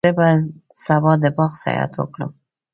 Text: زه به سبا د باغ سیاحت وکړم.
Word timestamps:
زه 0.07 0.11
به 0.17 0.29
سبا 0.85 1.11
د 1.23 1.25
باغ 1.37 1.51
سیاحت 1.63 1.93
وکړم. 1.97 2.31